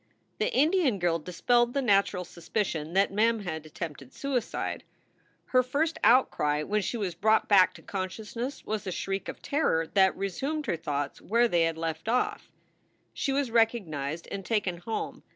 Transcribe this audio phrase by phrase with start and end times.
[0.39, 4.83] The Indian girl dispelled the natural suspicion that Mem had attempted suicide.
[5.45, 9.85] Her first outcry when she was brought back to consciousness was a shriek of terror
[9.85, 12.49] that resumed her thoughts where they had left off.
[13.13, 15.21] She was recognized and taken home.